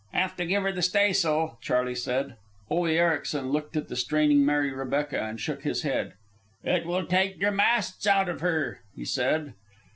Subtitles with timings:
[0.13, 2.33] "Have to give her the staysail," Charley said.
[2.71, 6.13] Ole Ericsen looked at the straining Mary Rebecca and shook his head.
[6.63, 9.53] "It will take der masts out of her," he said.